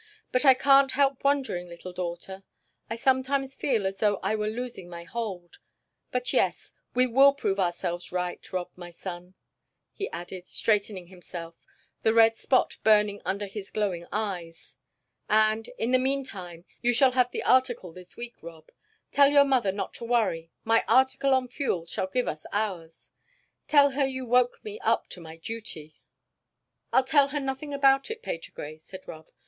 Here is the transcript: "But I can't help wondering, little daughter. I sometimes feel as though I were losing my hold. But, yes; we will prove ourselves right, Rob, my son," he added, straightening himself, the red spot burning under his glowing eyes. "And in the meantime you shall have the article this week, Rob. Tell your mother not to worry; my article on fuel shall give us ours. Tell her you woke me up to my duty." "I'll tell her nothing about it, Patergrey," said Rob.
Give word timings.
"But 0.31 0.45
I 0.45 0.55
can't 0.55 0.93
help 0.93 1.23
wondering, 1.23 1.67
little 1.67 1.93
daughter. 1.93 2.41
I 2.89 2.95
sometimes 2.95 3.55
feel 3.55 3.85
as 3.85 3.99
though 3.99 4.17
I 4.23 4.33
were 4.35 4.47
losing 4.49 4.89
my 4.89 5.03
hold. 5.03 5.59
But, 6.09 6.33
yes; 6.33 6.73
we 6.95 7.05
will 7.05 7.33
prove 7.33 7.59
ourselves 7.59 8.11
right, 8.11 8.41
Rob, 8.51 8.71
my 8.75 8.89
son," 8.89 9.35
he 9.93 10.09
added, 10.09 10.47
straightening 10.47 11.05
himself, 11.09 11.67
the 12.01 12.15
red 12.15 12.35
spot 12.35 12.77
burning 12.83 13.21
under 13.25 13.45
his 13.45 13.69
glowing 13.69 14.07
eyes. 14.11 14.75
"And 15.29 15.67
in 15.77 15.91
the 15.91 15.99
meantime 15.99 16.65
you 16.81 16.93
shall 16.93 17.11
have 17.11 17.29
the 17.29 17.43
article 17.43 17.93
this 17.93 18.17
week, 18.17 18.41
Rob. 18.41 18.71
Tell 19.11 19.29
your 19.29 19.45
mother 19.45 19.71
not 19.71 19.93
to 19.95 20.03
worry; 20.03 20.51
my 20.63 20.83
article 20.87 21.35
on 21.35 21.47
fuel 21.47 21.85
shall 21.85 22.07
give 22.07 22.27
us 22.27 22.47
ours. 22.51 23.11
Tell 23.67 23.91
her 23.91 24.05
you 24.07 24.25
woke 24.25 24.61
me 24.65 24.79
up 24.79 25.09
to 25.09 25.21
my 25.21 25.37
duty." 25.37 26.01
"I'll 26.91 27.03
tell 27.03 27.27
her 27.27 27.39
nothing 27.39 27.71
about 27.71 28.09
it, 28.09 28.23
Patergrey," 28.23 28.77
said 28.79 29.07
Rob. 29.07 29.27